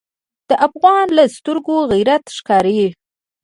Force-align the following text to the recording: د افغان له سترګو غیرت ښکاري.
د 0.49 0.51
افغان 0.67 1.07
له 1.17 1.23
سترګو 1.35 1.77
غیرت 1.91 2.23
ښکاري. 2.37 2.83